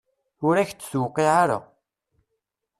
[0.47, 1.59] Ur ak-d-tuqiɛ ara.